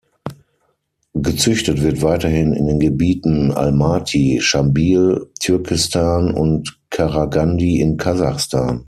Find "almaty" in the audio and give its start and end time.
3.51-4.39